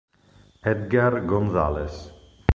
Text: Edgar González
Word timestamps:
Edgar 0.71 1.21
González 1.21 2.09